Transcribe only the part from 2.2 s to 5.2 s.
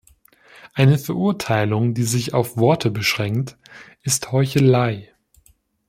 auf Worte beschränkt, ist Heuchelei.